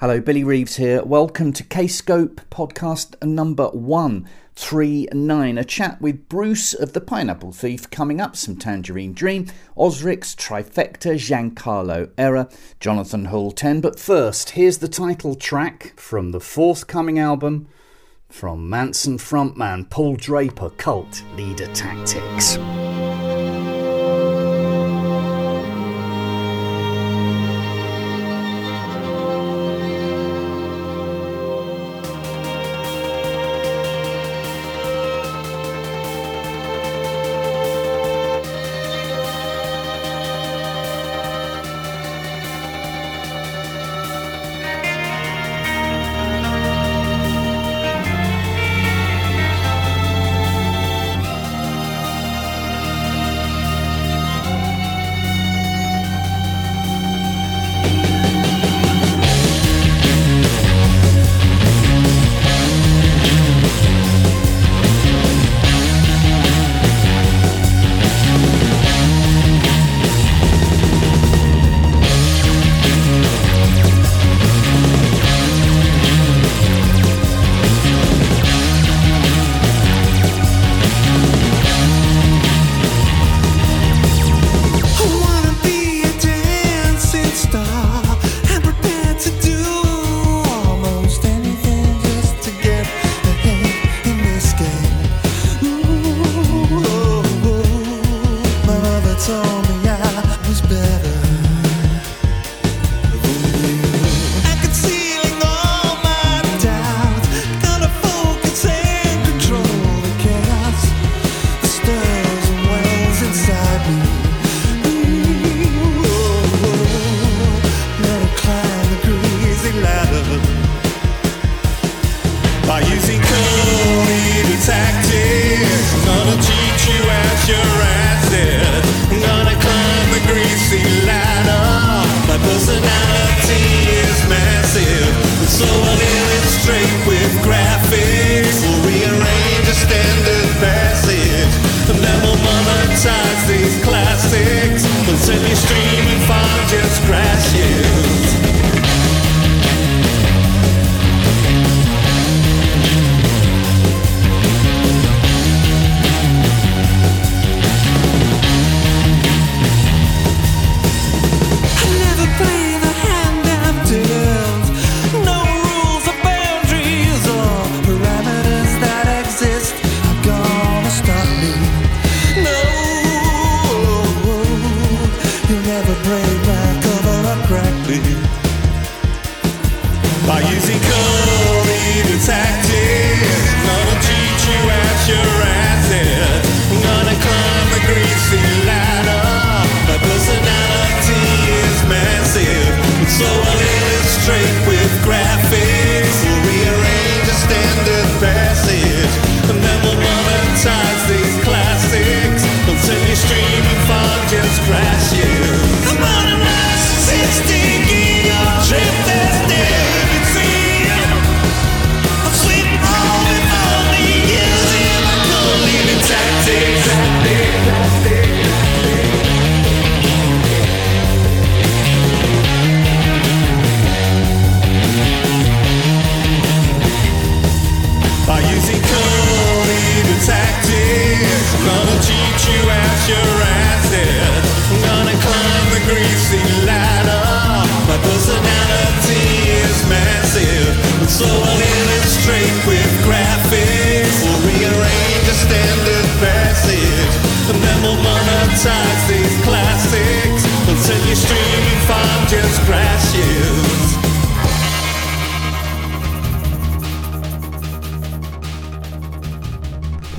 Hello, 0.00 0.18
Billy 0.18 0.42
Reeves 0.42 0.76
here. 0.76 1.04
Welcome 1.04 1.52
to 1.52 1.62
Kscope 1.62 2.36
podcast 2.50 3.22
number 3.22 3.68
139. 3.68 5.58
A 5.58 5.64
chat 5.64 6.00
with 6.00 6.26
Bruce 6.26 6.72
of 6.72 6.94
the 6.94 7.02
Pineapple 7.02 7.52
Thief 7.52 7.90
coming 7.90 8.18
up, 8.18 8.34
some 8.34 8.56
Tangerine 8.56 9.12
Dream, 9.12 9.48
Ozrics, 9.76 10.34
Trifecta, 10.34 11.16
Giancarlo 11.16 12.06
Erra, 12.16 12.50
Jonathan 12.80 13.26
Hultén. 13.26 13.82
But 13.82 14.00
first, 14.00 14.52
here's 14.52 14.78
the 14.78 14.88
title 14.88 15.34
track 15.34 15.92
from 15.96 16.30
the 16.30 16.40
forthcoming 16.40 17.18
album 17.18 17.68
from 18.30 18.70
Mansun 18.70 19.18
frontman 19.18 19.90
Paul 19.90 20.16
Draper, 20.16 20.70
Cult 20.70 21.22
Leader 21.36 21.66
Tactics. 21.74 22.56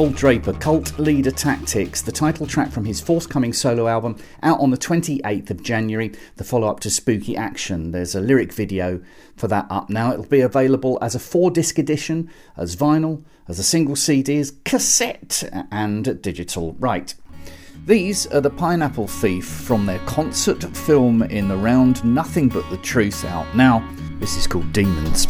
Draper, 0.09 0.53
Cult 0.53 0.97
Leader 0.97 1.31
Tactics, 1.31 2.01
the 2.01 2.11
title 2.11 2.47
track 2.47 2.71
from 2.71 2.85
his 2.85 2.99
forthcoming 2.99 3.53
solo 3.53 3.87
album, 3.87 4.17
out 4.41 4.59
on 4.59 4.71
the 4.71 4.77
28th 4.77 5.51
of 5.51 5.61
January, 5.61 6.11
the 6.37 6.43
follow 6.43 6.67
up 6.67 6.79
to 6.79 6.89
Spooky 6.89 7.37
Action. 7.37 7.91
There's 7.91 8.15
a 8.15 8.19
lyric 8.21 8.51
video 8.51 9.01
for 9.35 9.47
that 9.49 9.67
up 9.69 9.89
now. 9.89 10.13
It'll 10.13 10.25
be 10.25 10.41
available 10.41 10.97
as 11.01 11.13
a 11.13 11.19
four 11.19 11.51
disc 11.51 11.77
edition, 11.77 12.29
as 12.57 12.75
vinyl, 12.75 13.23
as 13.47 13.59
a 13.59 13.63
single 13.63 13.95
CD, 13.95 14.39
as 14.39 14.53
cassette, 14.65 15.43
and 15.71 16.21
digital. 16.21 16.73
Right. 16.79 17.13
These 17.85 18.25
are 18.27 18.41
the 18.41 18.49
Pineapple 18.49 19.07
Thief 19.07 19.45
from 19.45 19.85
their 19.85 19.99
concert 19.99 20.63
film 20.75 21.21
in 21.21 21.47
the 21.47 21.57
round 21.57 22.03
Nothing 22.03 22.49
But 22.49 22.69
the 22.69 22.77
Truth 22.77 23.23
out 23.25 23.55
now. 23.55 23.87
This 24.19 24.35
is 24.35 24.47
called 24.47 24.73
Demons. 24.73 25.27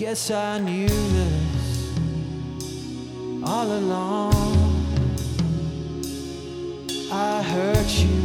Guess 0.00 0.30
I 0.30 0.58
knew 0.58 0.88
this 0.88 1.92
all 3.44 3.70
along. 3.70 4.56
I 7.12 7.42
hurt 7.42 7.88
you. 8.00 8.22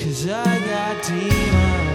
Cause 0.00 0.28
I 0.28 0.58
got 0.70 1.02
demons. 1.02 1.89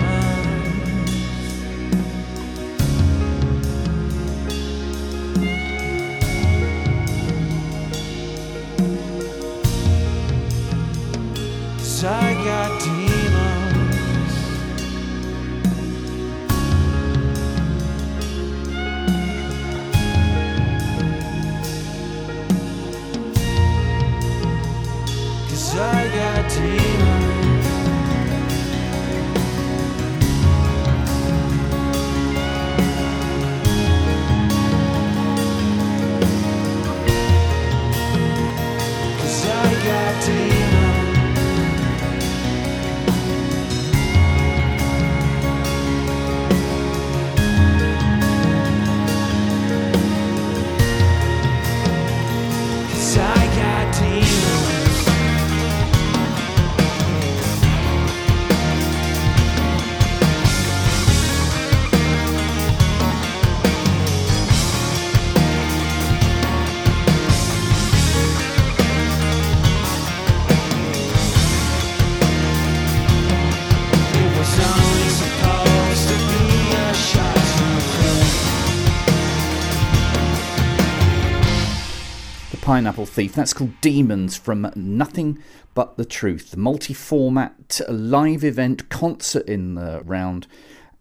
Pineapple 82.76 83.06
Thief. 83.06 83.34
That's 83.34 83.54
called 83.54 83.80
Demons 83.80 84.36
from 84.36 84.70
Nothing 84.76 85.42
But 85.76 85.96
the 85.96 86.04
Truth. 86.04 86.58
Multi 86.58 86.94
format 86.94 87.80
live 87.88 88.44
event 88.44 88.90
concert 88.90 89.48
in 89.48 89.76
the 89.76 90.02
round 90.04 90.46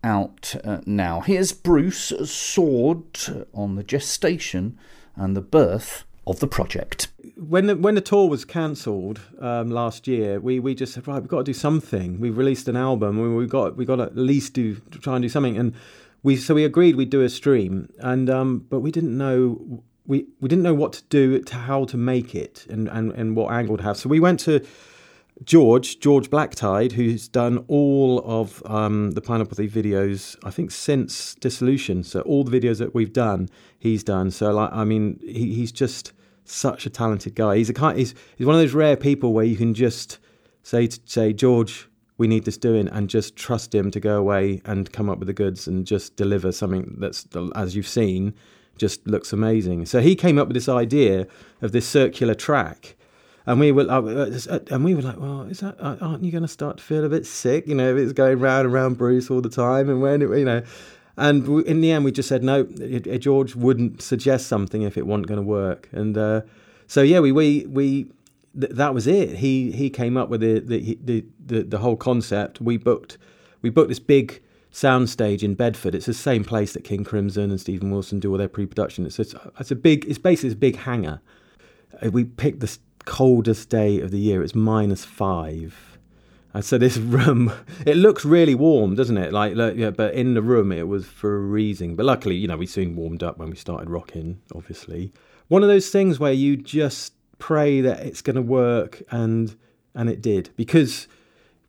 out 0.04 0.54
uh, 0.62 0.82
now. 0.86 1.18
Here's 1.18 1.50
Bruce 1.50 2.12
Soord 2.12 3.48
on 3.52 3.74
the 3.74 3.82
gestation 3.82 4.78
and 5.16 5.36
the 5.36 5.40
birth 5.40 6.04
of 6.28 6.38
the 6.38 6.46
project. 6.46 7.08
When 7.36 7.66
the, 7.66 7.74
when 7.74 7.96
the 7.96 8.00
tour 8.00 8.28
was 8.28 8.44
cancelled 8.44 9.22
um, 9.40 9.72
last 9.72 10.06
year, 10.06 10.38
we, 10.38 10.60
we 10.60 10.76
just 10.76 10.92
said 10.92 11.08
right, 11.08 11.20
we've 11.20 11.28
got 11.28 11.38
to 11.38 11.42
do 11.42 11.54
something. 11.54 12.20
We've 12.20 12.38
released 12.38 12.68
an 12.68 12.76
album. 12.76 13.20
We 13.20 13.34
we 13.34 13.48
got 13.48 13.76
we 13.76 13.84
got 13.84 13.96
to 13.96 14.04
at 14.04 14.16
least 14.16 14.52
do 14.52 14.76
try 14.76 15.16
and 15.16 15.22
do 15.24 15.28
something. 15.28 15.58
And 15.58 15.74
we 16.22 16.36
so 16.36 16.54
we 16.54 16.64
agreed 16.64 16.94
we'd 16.94 17.10
do 17.10 17.22
a 17.22 17.28
stream. 17.28 17.92
And 17.98 18.30
um, 18.30 18.64
but 18.70 18.78
we 18.78 18.92
didn't 18.92 19.18
know 19.18 19.82
we, 20.06 20.26
we 20.40 20.48
didn't 20.48 20.62
know 20.62 20.74
what 20.74 20.92
to 20.94 21.02
do, 21.04 21.40
to 21.40 21.54
how 21.54 21.84
to 21.86 21.96
make 21.96 22.34
it, 22.34 22.66
and, 22.68 22.88
and, 22.88 23.12
and 23.12 23.36
what 23.36 23.52
angle 23.52 23.76
to 23.76 23.82
have. 23.82 23.96
So 23.96 24.08
we 24.08 24.20
went 24.20 24.40
to 24.40 24.64
George, 25.42 25.98
George 25.98 26.30
Blacktide, 26.30 26.92
who's 26.92 27.26
done 27.26 27.64
all 27.66 28.22
of 28.24 28.62
um, 28.66 29.12
the 29.12 29.20
Pineapple 29.20 29.56
Thief 29.56 29.72
videos, 29.72 30.36
I 30.44 30.50
think, 30.50 30.70
since 30.70 31.34
Dissolution. 31.36 32.04
So 32.04 32.20
all 32.20 32.44
the 32.44 32.60
videos 32.60 32.78
that 32.78 32.94
we've 32.94 33.12
done, 33.12 33.48
he's 33.78 34.04
done. 34.04 34.30
So, 34.30 34.52
like, 34.52 34.72
I 34.72 34.84
mean, 34.84 35.18
he, 35.22 35.54
he's 35.54 35.72
just 35.72 36.12
such 36.44 36.86
a 36.86 36.90
talented 36.90 37.34
guy. 37.34 37.56
He's 37.56 37.70
a 37.70 37.74
kind, 37.74 37.98
he's, 37.98 38.14
he's 38.36 38.46
one 38.46 38.54
of 38.54 38.60
those 38.60 38.74
rare 38.74 38.96
people 38.96 39.32
where 39.32 39.44
you 39.44 39.56
can 39.56 39.74
just 39.74 40.18
say, 40.62 40.88
say, 41.04 41.32
George, 41.32 41.88
we 42.16 42.28
need 42.28 42.44
this 42.44 42.56
doing, 42.56 42.86
and 42.88 43.10
just 43.10 43.34
trust 43.34 43.74
him 43.74 43.90
to 43.90 43.98
go 43.98 44.18
away 44.18 44.60
and 44.66 44.92
come 44.92 45.10
up 45.10 45.18
with 45.18 45.26
the 45.26 45.34
goods 45.34 45.66
and 45.66 45.84
just 45.84 46.14
deliver 46.14 46.52
something 46.52 46.94
that's, 46.98 47.26
as 47.56 47.74
you've 47.74 47.88
seen, 47.88 48.34
just 48.76 49.06
looks 49.06 49.32
amazing. 49.32 49.86
So 49.86 50.00
he 50.00 50.14
came 50.16 50.38
up 50.38 50.48
with 50.48 50.54
this 50.54 50.68
idea 50.68 51.26
of 51.62 51.72
this 51.72 51.88
circular 51.88 52.34
track. 52.34 52.96
And 53.46 53.60
we 53.60 53.72
were, 53.72 53.82
uh, 53.90 54.00
uh, 54.00 54.58
and 54.70 54.84
we 54.84 54.94
were 54.94 55.02
like, 55.02 55.20
well, 55.20 55.42
is 55.42 55.60
that? 55.60 55.76
Aren't 55.78 56.24
you 56.24 56.32
going 56.32 56.42
to 56.42 56.48
start 56.48 56.78
to 56.78 56.82
feel 56.82 57.04
a 57.04 57.10
bit 57.10 57.26
sick? 57.26 57.66
You 57.66 57.74
know, 57.74 57.94
if 57.94 58.02
it's 58.02 58.12
going 58.14 58.38
round 58.38 58.64
and 58.64 58.72
round 58.72 58.96
Bruce 58.96 59.30
all 59.30 59.42
the 59.42 59.50
time, 59.50 59.90
and 59.90 60.00
when 60.00 60.22
it, 60.22 60.30
you 60.30 60.46
know, 60.46 60.62
and 61.18 61.46
in 61.66 61.82
the 61.82 61.92
end, 61.92 62.06
we 62.06 62.12
just 62.12 62.28
said 62.28 62.42
no. 62.42 62.64
George 62.64 63.54
wouldn't 63.54 64.00
suggest 64.00 64.46
something 64.46 64.80
if 64.80 64.96
it 64.96 65.06
wasn't 65.06 65.26
going 65.26 65.40
to 65.40 65.46
work, 65.46 65.90
and 65.92 66.16
uh, 66.16 66.40
so 66.86 67.02
yeah, 67.02 67.20
we 67.20 67.32
we 67.32 67.66
we 67.66 68.06
th- 68.58 68.72
that 68.72 68.94
was 68.94 69.06
it. 69.06 69.36
He 69.36 69.70
he 69.72 69.90
came 69.90 70.16
up 70.16 70.28
with 70.28 70.40
the 70.40 70.60
the, 70.60 70.98
the 71.04 71.24
the 71.44 71.62
the 71.62 71.78
whole 71.78 71.96
concept. 71.96 72.62
We 72.62 72.78
booked 72.78 73.18
we 73.62 73.70
booked 73.70 73.90
this 73.90 74.00
big 74.00 74.42
soundstage 74.74 75.42
in 75.44 75.54
Bedford. 75.54 75.94
It's 75.94 76.06
the 76.06 76.12
same 76.12 76.44
place 76.44 76.72
that 76.72 76.82
King 76.82 77.04
Crimson 77.04 77.50
and 77.50 77.60
Steven 77.60 77.90
Wilson 77.90 78.18
do 78.18 78.32
all 78.32 78.38
their 78.38 78.48
pre-production. 78.48 79.06
It's, 79.06 79.18
it's, 79.20 79.34
it's 79.58 79.70
a 79.70 79.76
big, 79.76 80.04
it's 80.06 80.18
basically 80.18 80.52
a 80.52 80.56
big 80.56 80.76
hangar. 80.76 81.20
We 82.02 82.24
picked 82.24 82.58
the 82.58 82.76
coldest 83.04 83.68
day 83.68 84.00
of 84.00 84.10
the 84.10 84.18
year. 84.18 84.42
It's 84.42 84.54
minus 84.54 85.04
five. 85.04 85.98
And 86.52 86.64
so 86.64 86.76
this 86.76 86.96
room, 87.16 87.52
it 87.86 87.96
looks 87.96 88.24
really 88.24 88.56
warm, 88.56 88.96
doesn't 88.96 89.16
it? 89.16 89.32
Like, 89.32 89.54
yeah, 89.76 89.90
but 89.90 90.12
in 90.14 90.34
the 90.34 90.42
room 90.42 90.72
it 90.72 90.88
was 90.88 91.06
freezing. 91.06 91.94
But 91.94 92.06
luckily, 92.06 92.34
you 92.34 92.48
know, 92.48 92.56
we 92.56 92.66
soon 92.66 92.96
warmed 92.96 93.22
up 93.22 93.38
when 93.38 93.50
we 93.50 93.56
started 93.56 93.88
rocking. 93.88 94.42
Obviously, 94.54 95.12
one 95.46 95.62
of 95.62 95.68
those 95.68 95.90
things 95.90 96.18
where 96.18 96.32
you 96.32 96.56
just 96.56 97.12
pray 97.38 97.80
that 97.80 98.00
it's 98.00 98.22
going 98.22 98.36
to 98.36 98.42
work, 98.42 99.02
and 99.10 99.56
and 99.94 100.10
it 100.10 100.20
did 100.20 100.50
because 100.56 101.06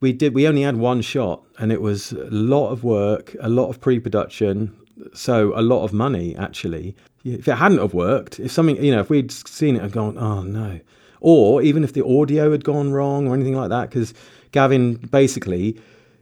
we 0.06 0.14
did 0.14 0.36
we 0.36 0.48
only 0.48 0.62
had 0.62 0.78
one 0.78 1.02
shot 1.02 1.42
and 1.58 1.72
it 1.72 1.82
was 1.82 2.12
a 2.12 2.30
lot 2.30 2.70
of 2.70 2.84
work 2.84 3.36
a 3.40 3.50
lot 3.50 3.70
of 3.70 3.82
pre-production 3.82 4.72
so 5.16 5.52
a 5.60 5.64
lot 5.64 5.84
of 5.84 5.92
money 5.94 6.36
actually 6.36 6.96
if 7.24 7.48
it 7.48 7.56
hadn't 7.56 7.80
have 7.80 7.96
worked 7.96 8.40
if 8.40 8.52
something 8.52 8.78
you 8.84 8.94
know 8.94 9.00
if 9.00 9.10
we'd 9.10 9.32
seen 9.32 9.76
it 9.76 9.82
and 9.82 9.92
gone 9.92 10.16
oh 10.20 10.44
no 10.44 10.80
or 11.22 11.64
even 11.64 11.84
if 11.84 11.94
the 11.94 12.06
audio 12.06 12.52
had 12.52 12.64
gone 12.64 12.92
wrong 12.92 13.28
or 13.28 13.34
anything 13.34 13.56
like 13.56 13.70
that 13.70 13.90
because 13.90 14.14
Gavin 14.52 14.94
basically 15.22 15.76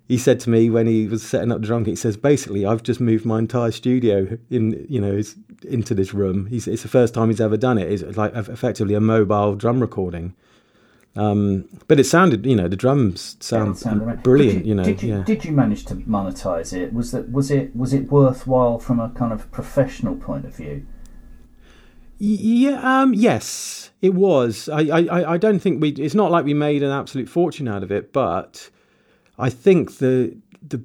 he 0.08 0.18
said 0.18 0.40
to 0.42 0.50
me 0.50 0.70
when 0.70 0.88
he 0.88 1.08
was 1.08 1.22
setting 1.22 1.52
up 1.52 1.62
the 1.62 1.68
drum 1.68 1.86
kit, 1.86 1.94
he 1.94 1.96
says, 1.96 2.18
basically, 2.18 2.66
I've 2.66 2.84
just 2.84 3.00
moved 3.00 3.26
my 3.26 3.40
entire 3.40 3.72
studio 3.72 4.38
in, 4.50 4.86
you 4.90 5.00
know, 5.00 5.22
into 5.64 5.96
this 5.96 6.14
room. 6.14 6.46
He's, 6.48 6.68
it's 6.68 6.84
the 6.84 6.90
first 6.90 7.14
time 7.14 7.30
he's 7.30 7.40
ever 7.40 7.56
done 7.56 7.78
it. 7.78 7.90
It's 7.90 8.18
like 8.18 8.36
effectively 8.36 8.96
a 8.96 9.00
mobile 9.00 9.56
drum 9.56 9.80
recording. 9.80 10.36
Um, 11.16 11.70
but 11.88 12.00
it 12.00 12.06
sounded, 12.06 12.46
you 12.46 12.56
know, 12.56 12.68
the 12.68 12.76
drums 12.76 13.38
sound 13.40 13.80
yeah, 13.86 14.16
brilliant. 14.16 14.66
You, 14.66 14.70
you, 14.70 14.76
know, 14.76 14.84
did 14.84 15.04
you, 15.04 15.16
yeah. 15.16 15.24
did 15.24 15.46
you 15.46 15.52
manage 15.52 15.86
to 15.86 15.96
monetize 15.96 16.74
it? 16.74 16.92
Was 16.92 17.12
that 17.12 17.32
was 17.32 17.52
it 17.52 17.76
was 17.76 17.94
it 17.94 18.12
worthwhile 18.12 18.80
from 18.80 19.00
a 19.00 19.10
kind 19.10 19.32
of 19.32 19.52
professional 19.52 20.16
point 20.16 20.46
of 20.46 20.56
view? 20.56 20.88
Yeah, 22.18 22.80
um, 22.82 23.14
yes, 23.14 23.92
it 24.02 24.14
was. 24.14 24.70
I, 24.70 24.82
I, 24.82 25.34
I 25.34 25.38
don't 25.38 25.60
think 25.60 25.82
we. 25.82 25.90
It's 25.90 26.16
not 26.16 26.32
like 26.32 26.46
we 26.46 26.54
made 26.54 26.82
an 26.82 26.92
absolute 26.92 27.30
fortune 27.30 27.68
out 27.68 27.84
of 27.84 27.92
it, 27.92 28.12
but 28.12 28.70
I 29.38 29.50
think 29.50 29.98
the 29.98 30.36
the 30.68 30.82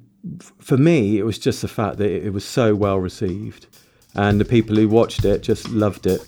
for 0.59 0.77
me 0.77 1.17
it 1.17 1.23
was 1.23 1.39
just 1.39 1.61
the 1.61 1.67
fact 1.67 1.97
that 1.97 2.09
it 2.11 2.33
was 2.33 2.45
so 2.45 2.75
well 2.75 2.99
received, 2.99 3.65
and 4.13 4.39
the 4.39 4.45
people 4.45 4.75
who 4.75 4.87
watched 4.87 5.25
it 5.25 5.41
just 5.41 5.69
loved 5.69 6.05
it. 6.05 6.27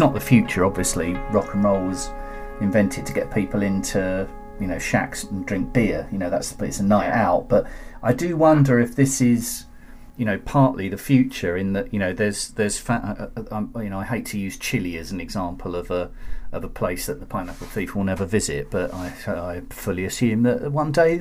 It's 0.00 0.06
not 0.06 0.14
the 0.14 0.26
future. 0.26 0.64
Obviously, 0.64 1.12
rock 1.30 1.52
and 1.52 1.62
roll 1.62 1.88
was 1.88 2.08
invented 2.62 3.04
to 3.04 3.12
get 3.12 3.30
people 3.30 3.60
into 3.60 4.26
you 4.58 4.66
know 4.66 4.78
shacks 4.78 5.24
and 5.24 5.44
drink 5.44 5.74
beer. 5.74 6.08
You 6.10 6.16
know 6.16 6.30
that's 6.30 6.52
it's 6.58 6.80
a 6.80 6.82
night 6.82 7.10
out. 7.10 7.50
But 7.50 7.66
I 8.02 8.14
do 8.14 8.34
wonder 8.34 8.80
if 8.80 8.96
this 8.96 9.20
is 9.20 9.66
you 10.16 10.24
know 10.24 10.38
partly 10.38 10.88
the 10.88 10.96
future 10.96 11.54
in 11.54 11.74
that 11.74 11.92
you 11.92 11.98
know 11.98 12.14
there's 12.14 12.48
there's 12.52 12.78
fa- 12.78 13.30
uh, 13.36 13.40
uh, 13.40 13.54
um, 13.54 13.74
you 13.76 13.90
know 13.90 13.98
I 13.98 14.04
hate 14.06 14.24
to 14.26 14.38
use 14.38 14.56
Chile 14.56 14.96
as 14.96 15.12
an 15.12 15.20
example 15.20 15.76
of 15.76 15.90
a 15.90 16.10
of 16.50 16.64
a 16.64 16.68
place 16.68 17.04
that 17.04 17.20
the 17.20 17.26
pineapple 17.26 17.66
thief 17.66 17.94
will 17.94 18.04
never 18.04 18.24
visit, 18.24 18.70
but 18.70 18.94
I, 18.94 19.12
I 19.26 19.62
fully 19.68 20.06
assume 20.06 20.44
that 20.44 20.72
one 20.72 20.92
day. 20.92 21.18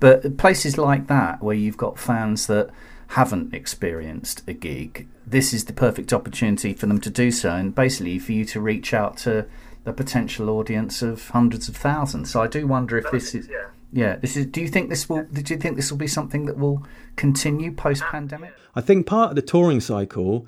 But 0.00 0.38
places 0.38 0.78
like 0.78 1.08
that 1.08 1.42
where 1.42 1.54
you've 1.54 1.76
got 1.76 1.98
fans 1.98 2.46
that 2.46 2.70
haven't 3.08 3.54
experienced 3.54 4.42
a 4.48 4.52
gig, 4.52 5.06
this 5.26 5.52
is 5.52 5.64
the 5.64 5.72
perfect 5.72 6.12
opportunity 6.12 6.72
for 6.72 6.86
them 6.86 7.00
to 7.00 7.10
do 7.10 7.30
so, 7.30 7.50
and 7.50 7.74
basically 7.74 8.18
for 8.18 8.32
you 8.32 8.44
to 8.46 8.60
reach 8.60 8.92
out 8.92 9.16
to 9.18 9.46
a 9.84 9.92
potential 9.92 10.50
audience 10.50 11.02
of 11.02 11.28
hundreds 11.30 11.68
of 11.68 11.76
thousands. 11.76 12.32
So 12.32 12.42
I 12.42 12.48
do 12.48 12.66
wonder 12.66 12.98
if 12.98 13.10
this 13.10 13.34
is. 13.34 13.48
Yeah. 13.48 13.68
Yeah, 13.92 14.16
this 14.16 14.36
is. 14.36 14.46
Do 14.46 14.60
you 14.60 14.68
think 14.68 14.90
this 14.90 15.08
will? 15.08 15.24
Do 15.24 15.54
you 15.54 15.60
think 15.60 15.76
this 15.76 15.90
will 15.90 15.98
be 15.98 16.08
something 16.08 16.46
that 16.46 16.58
will 16.58 16.84
continue 17.14 17.72
post 17.72 18.02
pandemic? 18.02 18.52
I 18.74 18.80
think 18.80 19.06
part 19.06 19.30
of 19.30 19.36
the 19.36 19.42
touring 19.42 19.80
cycle, 19.80 20.46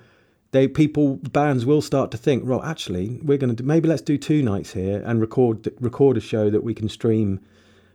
they 0.51 0.67
people 0.67 1.17
bands 1.17 1.65
will 1.65 1.81
start 1.81 2.11
to 2.11 2.19
think, 2.19 2.45
well, 2.45 2.63
actually, 2.63 3.21
we're 3.23 3.39
going 3.39 3.55
to 3.55 3.63
maybe 3.63 3.89
let's 3.89 4.03
do 4.03 4.19
two 4.19 4.43
nights 4.43 4.73
here 4.73 5.03
and 5.07 5.21
record 5.21 5.71
record 5.81 6.17
a 6.17 6.21
show 6.21 6.51
that 6.51 6.65
we 6.65 6.75
can 6.75 6.89
stream 6.89 7.41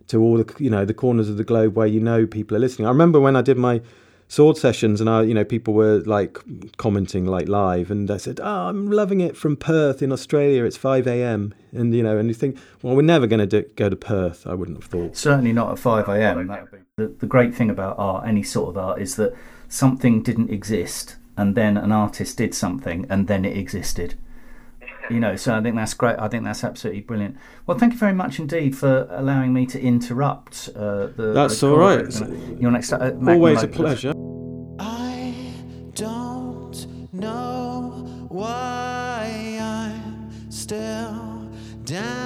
to 0.07 0.21
all 0.21 0.37
the 0.37 0.55
you 0.59 0.69
know 0.69 0.85
the 0.85 0.93
corners 0.93 1.29
of 1.29 1.37
the 1.37 1.43
globe 1.43 1.75
where 1.75 1.87
you 1.87 1.99
know 1.99 2.25
people 2.25 2.55
are 2.55 2.59
listening. 2.61 2.87
I 2.87 2.91
remember 2.91 3.19
when 3.19 3.35
I 3.35 3.41
did 3.41 3.57
my 3.57 3.81
Soord 4.29 4.57
sessions 4.57 4.99
and 4.99 5.09
I 5.09 5.21
you 5.23 5.33
know 5.33 5.43
people 5.43 5.73
were 5.73 5.99
like 6.05 6.37
commenting 6.77 7.25
like 7.25 7.47
live 7.47 7.91
and 7.91 8.09
I 8.09 8.17
said, 8.17 8.39
oh, 8.41 8.67
I'm 8.69 8.89
loving 8.89 9.21
it 9.21 9.37
from 9.37 9.55
Perth 9.55 10.01
in 10.01 10.11
Australia. 10.11 10.63
It's 10.65 10.77
five 10.77 11.05
a.m. 11.07 11.53
and 11.71 11.93
you 11.93 12.01
know 12.03 12.17
and 12.17 12.27
you 12.29 12.33
think, 12.33 12.57
well, 12.81 12.95
we're 12.95 13.03
never 13.03 13.27
going 13.27 13.47
to 13.47 13.61
go 13.75 13.89
to 13.89 13.95
Perth. 13.95 14.47
I 14.47 14.53
wouldn't 14.55 14.77
have 14.81 14.89
thought. 14.89 15.15
Certainly 15.15 15.53
not 15.53 15.71
at 15.71 15.79
five 15.79 16.07
a.m. 16.09 16.47
That 16.47 16.61
would 16.63 16.71
be- 16.71 16.77
The, 16.97 17.07
the 17.19 17.27
great 17.27 17.53
thing 17.53 17.69
about 17.69 17.95
art, 17.99 18.27
any 18.27 18.43
sort 18.43 18.69
of 18.69 18.77
art, 18.77 19.01
is 19.01 19.15
that 19.17 19.33
something 19.69 20.21
didn't 20.23 20.49
exist 20.51 21.15
and 21.37 21.55
then 21.55 21.77
an 21.77 21.91
artist 21.91 22.37
did 22.37 22.53
something 22.53 23.05
and 23.09 23.27
then 23.27 23.43
it 23.45 23.57
existed. 23.57 24.15
You 25.09 25.19
know, 25.19 25.35
so 25.35 25.53
I 25.53 25.61
think 25.61 25.75
that's 25.75 25.93
great. 25.93 26.15
I 26.17 26.29
think 26.29 26.45
that's 26.45 26.63
absolutely 26.63 27.01
brilliant. 27.01 27.35
Well, 27.65 27.77
thank 27.77 27.91
you 27.91 27.99
very 27.99 28.13
much 28.13 28.39
indeed 28.39 28.77
for 28.77 29.05
allowing 29.11 29.51
me 29.51 29.65
to 29.65 29.81
interrupt. 29.81 30.69
Uh, 30.73 31.07
the 31.07 31.33
That's 31.33 31.59
the 31.59 31.71
all 31.71 31.77
right. 31.77 32.05
Your 32.57 32.71
next, 32.71 32.93
uh, 32.93 33.11
Always 33.27 33.63
a 33.63 33.67
pleasure. 33.67 34.12
Why 38.33 39.59
I'm 39.61 40.31
still 40.49 41.47
down 41.85 42.22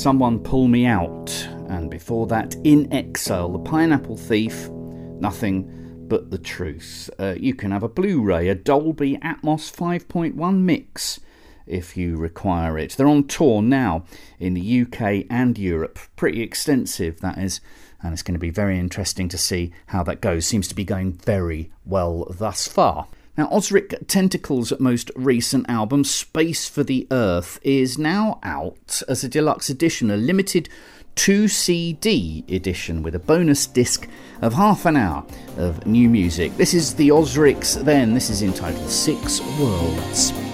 Someone 0.00 0.38
Pull 0.38 0.66
Me 0.66 0.86
Out, 0.86 1.30
and 1.68 1.90
before 1.90 2.26
that, 2.28 2.54
In 2.64 2.90
Exile, 2.90 3.52
The 3.52 3.58
Pineapple 3.58 4.16
Thief, 4.16 4.70
Nothing 4.70 6.06
But 6.08 6.30
the 6.30 6.38
Truth. 6.38 7.10
Uh, 7.18 7.34
you 7.38 7.54
can 7.54 7.70
have 7.70 7.82
a 7.82 7.88
Blu 7.88 8.22
ray, 8.22 8.48
a 8.48 8.54
Dolby 8.54 9.18
Atmos 9.18 9.70
5.1 9.70 10.60
mix 10.62 11.20
if 11.66 11.98
you 11.98 12.16
require 12.16 12.78
it. 12.78 12.92
They're 12.92 13.06
on 13.06 13.24
tour 13.24 13.60
now 13.60 14.06
in 14.38 14.54
the 14.54 14.80
UK 14.80 15.26
and 15.28 15.58
Europe, 15.58 15.98
pretty 16.16 16.40
extensive, 16.40 17.20
that 17.20 17.36
is, 17.36 17.60
and 18.02 18.14
it's 18.14 18.22
going 18.22 18.32
to 18.32 18.40
be 18.40 18.48
very 18.48 18.78
interesting 18.78 19.28
to 19.28 19.36
see 19.36 19.70
how 19.88 20.02
that 20.04 20.22
goes. 20.22 20.46
Seems 20.46 20.66
to 20.68 20.74
be 20.74 20.84
going 20.84 21.12
very 21.12 21.70
well 21.84 22.26
thus 22.30 22.66
far. 22.66 23.06
Now, 23.36 23.46
Ozric 23.48 24.06
Tentacle's 24.06 24.72
most 24.80 25.10
recent 25.14 25.68
album, 25.70 26.04
Space 26.04 26.68
for 26.68 26.82
the 26.82 27.06
Earth, 27.10 27.58
is 27.62 27.96
now 27.96 28.40
out 28.42 29.02
as 29.08 29.22
a 29.22 29.28
deluxe 29.28 29.70
edition, 29.70 30.10
a 30.10 30.16
limited 30.16 30.68
2 31.14 31.48
CD 31.48 32.44
edition 32.48 33.02
with 33.02 33.14
a 33.14 33.18
bonus 33.18 33.66
disc 33.66 34.08
of 34.42 34.54
half 34.54 34.84
an 34.84 34.96
hour 34.96 35.24
of 35.56 35.86
new 35.86 36.08
music. 36.08 36.56
This 36.56 36.74
is 36.74 36.94
the 36.94 37.10
Ozrics 37.10 37.82
then, 37.84 38.14
this 38.14 38.30
is 38.30 38.42
entitled 38.42 38.88
Six 38.88 39.40
Worlds. 39.58 40.49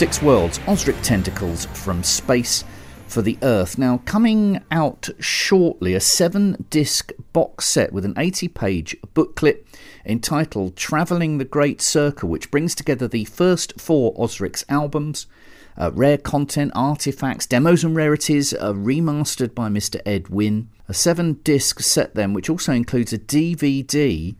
Six 0.00 0.22
Worlds, 0.22 0.58
Ozric 0.60 0.98
Tentacles 1.02 1.66
from 1.74 2.02
Space 2.02 2.64
for 3.06 3.20
the 3.20 3.36
Earth. 3.42 3.76
Now, 3.76 3.98
coming 4.06 4.62
out 4.70 5.10
shortly, 5.18 5.92
a 5.92 6.00
seven 6.00 6.64
disc 6.70 7.12
box 7.34 7.66
set 7.66 7.92
with 7.92 8.06
an 8.06 8.14
80 8.16 8.48
page 8.48 8.96
booklet 9.12 9.66
entitled 10.06 10.74
Travelling 10.74 11.36
the 11.36 11.44
Great 11.44 11.82
Circle, 11.82 12.30
which 12.30 12.50
brings 12.50 12.74
together 12.74 13.06
the 13.06 13.26
first 13.26 13.78
four 13.78 14.14
Ozric's 14.14 14.64
albums. 14.70 15.26
Uh, 15.76 15.90
rare 15.92 16.16
content, 16.16 16.72
artifacts, 16.74 17.44
demos, 17.44 17.84
and 17.84 17.94
rarities 17.94 18.54
are 18.54 18.72
remastered 18.72 19.54
by 19.54 19.68
Mr. 19.68 20.00
Ed 20.06 20.28
Wynne. 20.28 20.70
A 20.88 20.94
seven 20.94 21.34
disc 21.44 21.80
set, 21.80 22.14
then, 22.14 22.32
which 22.32 22.48
also 22.48 22.72
includes 22.72 23.12
a 23.12 23.18
DVD 23.18 24.34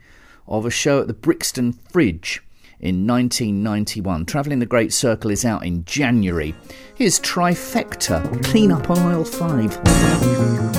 of 0.48 0.64
a 0.64 0.70
show 0.70 1.02
at 1.02 1.06
the 1.06 1.12
Brixton 1.12 1.74
Fridge 1.74 2.40
in 2.80 3.06
1991. 3.06 4.26
Travelling 4.26 4.58
the 4.58 4.66
Great 4.66 4.92
Circle 4.92 5.30
is 5.30 5.44
out 5.44 5.64
in 5.64 5.84
January. 5.84 6.54
Here's 6.94 7.20
Trifecta, 7.20 8.42
Clean 8.44 8.72
Up 8.72 8.90
on 8.90 8.98
Aisle 8.98 9.24
5. 9.24 10.69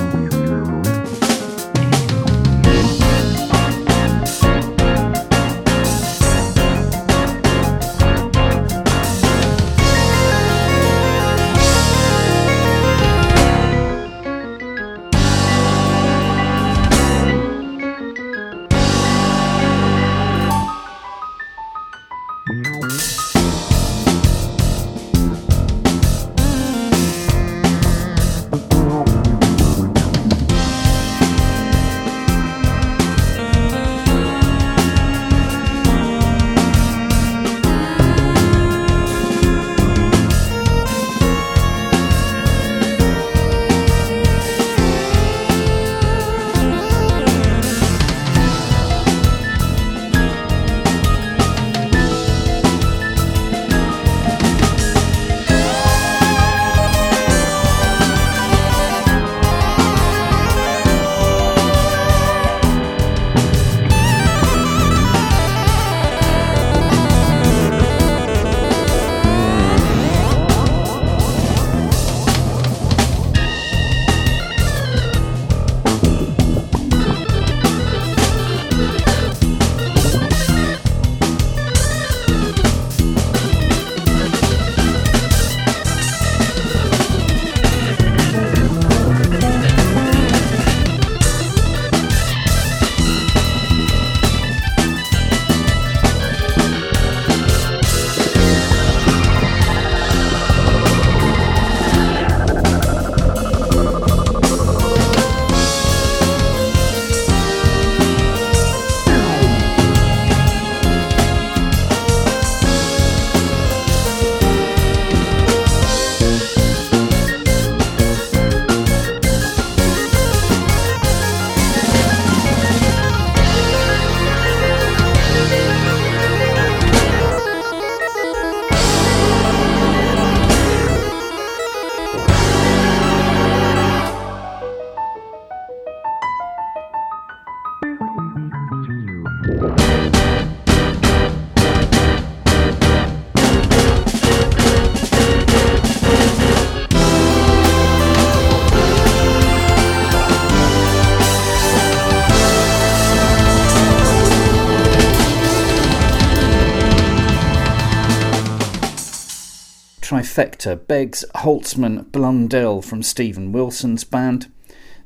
Trifecta 160.12 160.76
Beggs 160.76 161.24
Holzman 161.36 162.12
Blundell 162.12 162.82
from 162.82 163.02
Steven 163.02 163.54
Wilson's 163.54 164.04
band. 164.04 164.52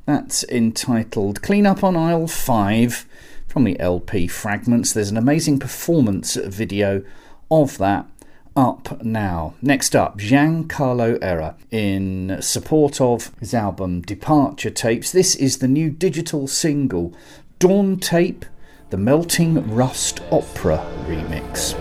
That's 0.04 0.42
entitled 0.42 1.42
Clean 1.42 1.64
Up 1.64 1.84
on 1.84 1.94
Aisle 1.94 2.26
5 2.26 3.06
from 3.46 3.62
the 3.62 3.78
LP 3.78 4.26
Fragments. 4.26 4.92
There's 4.92 5.12
an 5.12 5.16
amazing 5.16 5.60
performance 5.60 6.34
video 6.34 7.04
of 7.52 7.78
that 7.78 8.08
up 8.56 9.00
now. 9.04 9.54
Next 9.62 9.94
up, 9.94 10.18
Giancarlo 10.18 11.22
Erra 11.22 11.54
in 11.70 12.38
support 12.42 13.00
of 13.00 13.30
his 13.38 13.54
album 13.54 14.00
Departure 14.00 14.70
Tapes. 14.70 15.12
This 15.12 15.36
is 15.36 15.58
the 15.58 15.68
new 15.68 15.88
digital 15.88 16.48
single 16.48 17.14
Dawn 17.60 18.00
Tape, 18.00 18.44
the 18.90 18.96
Melting 18.96 19.72
Rust 19.72 20.20
Opera 20.32 20.84
remix. 21.06 21.76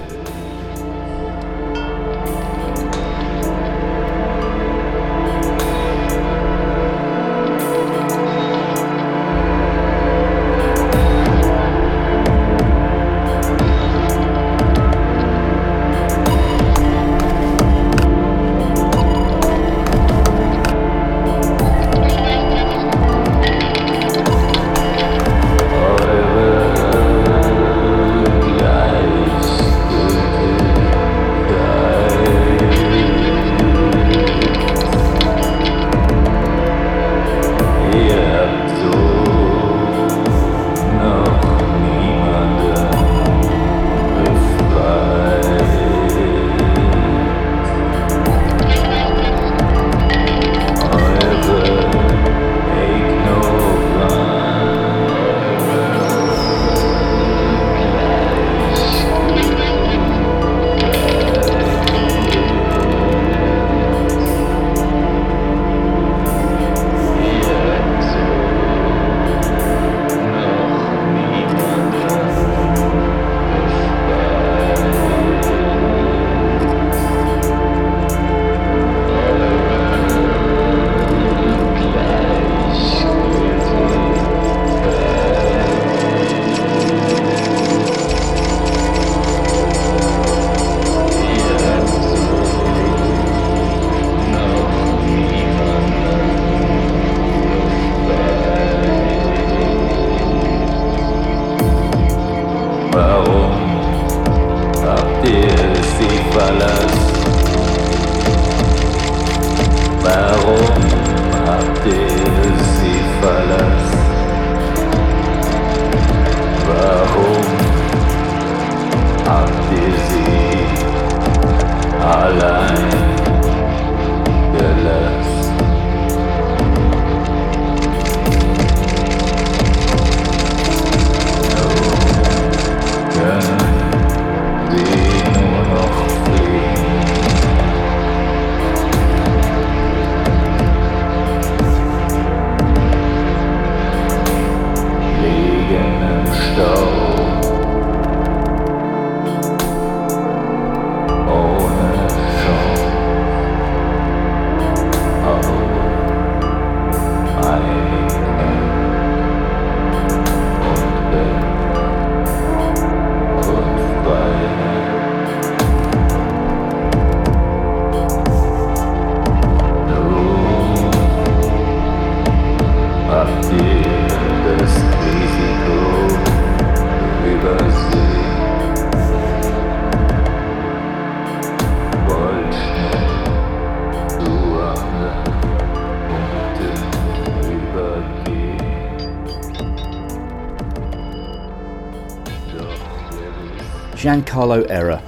Giancarlo 194.06 194.70
Erra, 194.70 195.02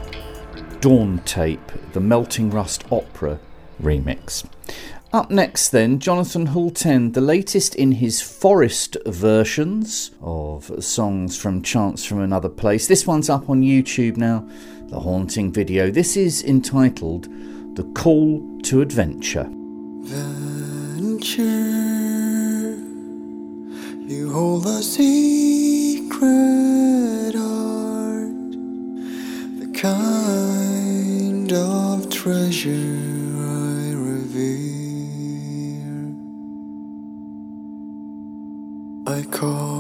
Dawn 0.82 1.22
Tape, 1.24 1.72
the 1.94 2.00
Melting 2.00 2.50
Rust 2.50 2.84
Opera 2.92 3.40
remix. 3.80 4.44
Up 5.14 5.30
next, 5.30 5.70
then, 5.70 6.00
Jonathan 6.00 6.48
Hultén, 6.48 7.14
the 7.14 7.22
latest 7.22 7.76
in 7.76 7.92
his 7.92 8.24
forest 8.24 8.98
versions 9.06 10.10
of 10.20 10.84
songs 10.84 11.38
from 11.38 11.62
Chants 11.62 12.06
from 12.06 12.22
Another 12.22 12.50
Place. 12.50 12.88
This 12.88 13.06
one's 13.06 13.30
up 13.30 13.52
on 13.52 13.62
YouTube 13.62 14.18
now, 14.18 14.44
the 14.88 15.00
haunting 15.00 15.52
video. 15.52 15.92
This 15.92 16.18
is 16.18 16.44
entitled 16.44 17.28
The 17.76 17.84
Call 17.94 18.60
to 18.64 18.82
Adventure. 18.82 19.48
Venture, 20.02 21.44
you 24.08 24.34
hold 24.34 24.66
a 24.66 24.82
secret 24.82 25.78
the 26.10 26.97
kind 29.78 31.54
of 31.54 32.10
treasure 32.10 32.72
I 32.72 33.94
revere. 33.94 35.36
I 39.06 39.22
call 39.30 39.77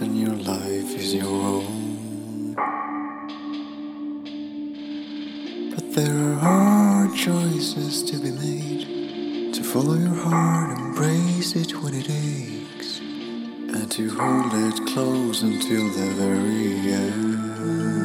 and 0.00 0.18
your 0.18 0.34
life 0.34 0.96
is 0.96 1.14
your 1.14 1.26
own. 1.26 2.54
But 5.74 5.94
there 5.94 6.14
are 6.14 6.34
hard 6.34 7.14
choices 7.14 8.02
to 8.04 8.16
be 8.18 8.30
made. 8.30 9.54
To 9.54 9.62
follow 9.62 9.94
your 9.94 10.14
heart, 10.14 10.78
embrace 10.78 11.56
it 11.56 11.72
when 11.82 11.94
it 11.94 12.08
aches, 12.08 13.00
and 13.00 13.90
to 13.90 14.08
hold 14.10 14.52
it 14.54 14.86
close 14.92 15.42
until 15.42 15.88
the 15.88 16.06
very 16.14 16.92
end. 16.92 18.01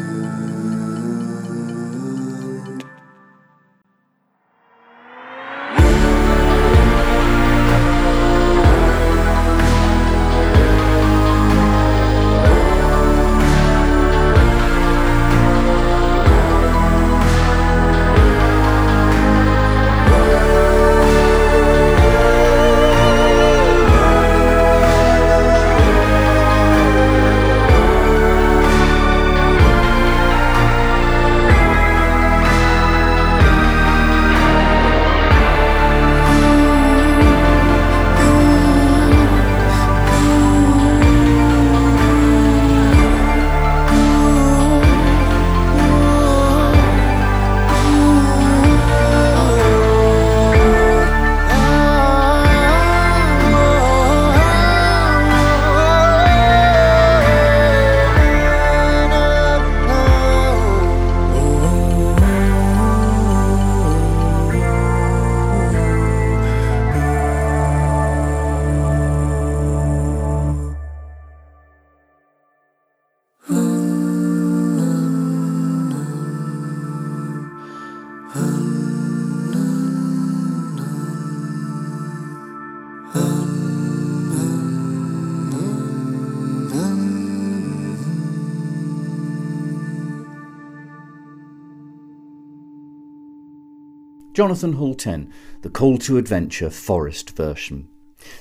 Jonathan 94.37 94.75
Hultén, 94.75 95.31
The 95.63 95.69
Call 95.71 95.97
to 95.97 96.19
Adventure 96.19 96.69
Forest 96.69 97.35
version. 97.35 97.87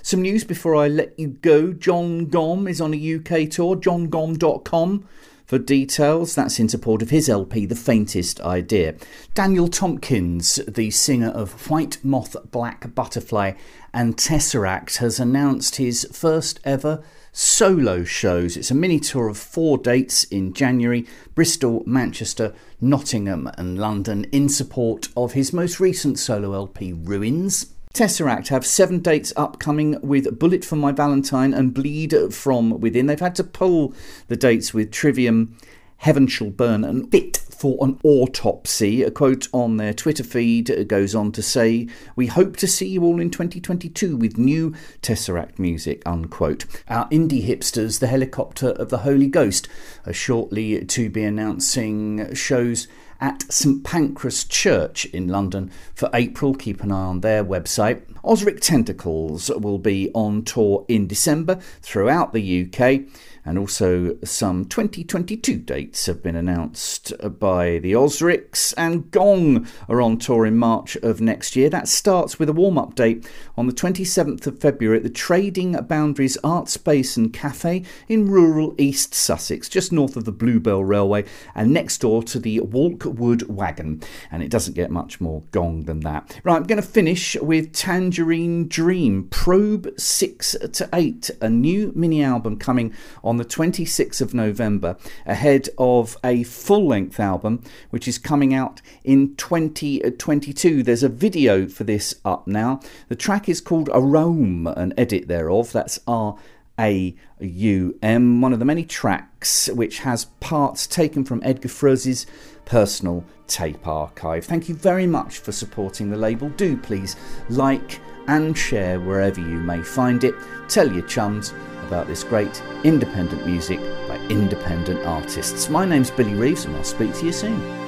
Some 0.03 0.21
news 0.21 0.45
before 0.45 0.77
I 0.77 0.89
let 0.89 1.19
you 1.19 1.29
go. 1.29 1.73
Jon 1.73 2.27
Gomm 2.27 2.69
is 2.69 2.83
on 2.83 2.93
a 2.93 3.15
UK 3.15 3.49
tour, 3.49 3.77
jongomm.com 3.77 5.09
for 5.47 5.59
details. 5.59 6.35
That's 6.35 6.59
in 6.61 6.69
support 6.69 7.01
of 7.01 7.09
his 7.09 7.31
LP, 7.31 7.65
The 7.65 7.75
Faintest 7.75 8.43
Idea. 8.43 8.97
Daniel 9.33 9.69
Tompkins, 9.69 10.57
the 10.69 10.91
singer 10.91 11.31
of 11.31 11.71
White 11.71 12.05
Moth, 12.05 12.37
Black 12.51 12.95
Butterfly 12.95 13.53
and 13.95 14.19
Tesseract, 14.19 14.99
has 14.99 15.19
announced 15.19 15.77
his 15.77 16.07
first 16.13 16.61
ever 16.63 17.03
solo 17.33 18.05
shows. 18.05 18.59
It's 18.59 18.71
a 18.71 18.75
mini 18.75 19.01
tour 19.01 19.29
of 19.29 19.39
four 19.39 19.79
dates 19.79 20.25
in 20.25 20.53
January 20.53 21.07
Bristol, 21.35 21.83
Manchester, 21.87 22.55
Nottingham, 22.81 23.51
and 23.57 23.79
London 23.79 24.25
in 24.33 24.49
support 24.49 25.09
of 25.17 25.33
his 25.33 25.53
most 25.53 25.81
recent 25.81 26.19
solo 26.19 26.53
LP, 26.53 26.93
Ruins. 26.93 27.73
Tesseract 27.95 28.49
have 28.49 28.67
seven 28.67 28.99
dates 28.99 29.33
upcoming 29.37 29.99
with 30.03 30.39
Bullet 30.39 30.65
for 30.65 30.77
My 30.77 30.93
Valentine 30.93 31.55
and 31.55 31.73
Bleed 31.73 32.15
from 32.31 32.79
Within. 32.79 33.07
They've 33.07 33.19
had 33.19 33.35
to 33.37 33.45
pull 33.45 33.95
the 34.29 34.37
dates 34.37 34.75
with 34.75 34.91
Trivium, 34.91 35.57
Heaven 35.99 36.27
Shall 36.27 36.51
Burn, 36.51 36.85
and 36.85 37.11
Fit 37.11 37.46
for 37.59 37.79
an 37.81 37.99
Autopsy. 38.03 39.03
A 39.03 39.11
quote 39.11 39.49
on 39.53 39.77
their 39.77 39.95
Twitter 39.95 40.25
feed 40.25 40.89
goes 40.89 41.15
on 41.15 41.33
to 41.33 41.43
say, 41.43 41.89
We 42.15 42.27
hope 42.27 42.57
to 42.59 42.67
see 42.67 42.89
you 42.89 43.05
all 43.05 43.21
in 43.21 43.31
2022 43.31 44.17
with 44.17 44.39
new 44.39 44.75
Tesseract 45.03 45.59
music, 45.59 46.03
unquote. 46.07 46.67
Our 46.89 47.09
indie 47.09 47.47
hipsters, 47.47 48.01
The 48.01 48.07
Helicopter 48.07 48.69
of 48.71 48.91
the 48.91 48.99
Holy 48.99 49.29
Ghost, 49.29 49.69
are 50.05 50.13
shortly 50.13 50.85
to 50.85 51.11
be 51.11 51.25
announcing 51.25 52.35
shows 52.35 52.89
at 53.21 53.51
St 53.51 53.83
Pancras 53.83 54.45
Church 54.45 55.07
in 55.07 55.29
London 55.29 55.71
for 55.95 56.11
April. 56.13 56.55
Keep 56.55 56.83
an 56.83 56.93
eye 56.93 56.97
on 56.97 57.21
their 57.21 57.45
website. 57.45 58.03
Ozric 58.23 58.61
Tentacles 58.61 59.51
will 59.51 59.79
be 59.79 60.11
on 60.13 60.43
tour 60.43 60.85
in 60.89 61.07
December 61.07 61.57
throughout 61.81 62.33
the 62.33 62.67
UK. 62.67 63.03
And 63.47 63.59
also, 63.59 64.19
some 64.25 64.65
2022 64.65 65.59
dates 65.59 66.07
have 66.07 66.21
been 66.21 66.35
announced 66.35 67.13
by 67.39 67.79
the 67.79 67.93
Ozrics, 67.93 68.75
and 68.77 69.09
Gong 69.13 69.69
are 69.89 70.03
on 70.03 70.19
tour 70.19 70.45
in 70.45 70.57
March 70.57 70.97
of 70.97 71.21
next 71.21 71.55
year. 71.55 71.71
That 71.71 71.87
starts 71.87 72.41
with 72.41 72.49
a 72.49 72.53
warm 72.53 72.77
up 72.77 72.97
date 72.97 73.25
on 73.57 73.69
the 73.69 73.73
27th 73.73 74.49
of 74.49 74.61
February 74.61 74.97
at 74.97 75.05
the 75.05 75.11
Trading 75.11 75.75
Boundaries 75.87 76.37
Art 76.43 76.69
Space 76.69 77.17
and 77.17 77.33
Cafe 77.33 77.85
in 78.09 78.29
rural 78.29 78.75
East 78.79 79.15
Sussex, 79.15 79.69
just 79.69 79.93
north 79.93 80.17
of 80.17 80.25
the 80.25 80.33
Bluebell 80.33 80.83
Railway 80.83 81.25
and 81.55 81.73
next 81.73 81.99
door 81.99 82.25
to 82.25 82.41
the 82.41 82.59
Walkwood 82.59 83.45
Wagon. 83.45 84.03
And 84.33 84.43
it 84.43 84.51
doesn't 84.51 84.75
get 84.75 84.91
much 84.91 85.21
more 85.21 85.45
gong 85.53 85.85
than 85.85 86.01
that. 86.01 86.41
Right, 86.43 86.57
I'm 86.57 86.65
going 86.65 86.83
to 86.83 86.89
finish 86.89 87.37
with 87.37 87.73
Tangerine 87.73 88.67
Dream, 88.67 89.29
Probe 89.29 89.89
6 89.97 90.57
to 90.73 90.89
8, 90.93 91.31
a 91.41 91.49
new 91.49 91.93
mini 91.95 92.25
album 92.25 92.59
coming 92.59 92.93
on 93.23 93.36
the 93.37 93.45
26th 93.45 94.21
of 94.21 94.35
November, 94.35 94.97
ahead 95.25 95.69
of 95.79 96.17
a 96.25 96.43
full 96.45 96.87
length 96.87 97.21
album 97.21 97.63
which 97.91 98.09
is 98.09 98.19
coming 98.19 98.55
out 98.55 98.81
in 99.05 99.35
2022. 99.37 100.81
Uh, 100.81 100.83
There's 100.83 101.03
a 101.03 101.09
video 101.09 101.67
for 101.69 101.85
this 101.85 102.15
up 102.25 102.47
now. 102.47 102.81
The 103.09 103.17
track 103.17 103.49
is 103.49 103.61
called 103.61 103.89
Raum, 103.89 104.67
an 104.77 104.95
edit 104.97 105.29
thereof. 105.29 105.73
That's 105.73 106.01
R. 106.07 106.37
A 106.79 107.17
U 107.41 107.99
M, 108.03 108.43
one 108.43 108.53
of 108.53 108.59
the 108.59 108.67
many 108.67 108.85
tracks 108.85 109.69
which 109.69 110.01
has 110.01 110.27
parts 110.41 110.87
taken 110.87 111.25
from 111.25 111.41
Edgar 111.43 111.69
Froese's 111.71 112.27
personal 112.67 113.25
tape 113.47 113.87
archive. 113.87 114.45
Thank 114.45 114.69
you 114.69 114.75
very 114.75 115.07
much 115.07 115.39
for 115.39 115.53
supporting 115.53 116.11
the 116.11 116.17
label. 116.19 116.51
Do 116.51 116.77
please 116.77 117.17
like 117.49 118.01
and 118.29 118.57
share 118.57 119.01
wherever 119.01 119.41
you 119.41 119.59
may 119.59 119.83
find 119.83 120.25
it. 120.25 120.35
Tell 120.69 120.91
your 120.91 121.07
chums 121.07 121.53
about 121.87 122.07
this 122.07 122.25
great 122.25 122.63
independent 122.85 123.47
music 123.47 123.81
by 124.09 124.17
independent 124.29 125.05
artists. 125.07 125.69
My 125.69 125.85
name's 125.85 126.11
Billy 126.11 126.35
Reeves, 126.35 126.65
and 126.65 126.77
I'll 126.77 126.85
speak 126.85 127.15
to 127.15 127.27
you 127.27 127.33
soon. 127.33 127.86